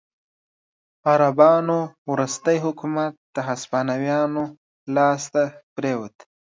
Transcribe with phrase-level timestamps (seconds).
[1.11, 1.79] عربانو
[2.11, 4.43] وروستی حکومت د هسپانویانو
[4.95, 5.43] لاسته
[5.75, 6.15] پرېوت.